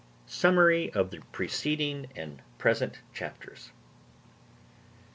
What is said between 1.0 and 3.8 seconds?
the preceding and present Chapters.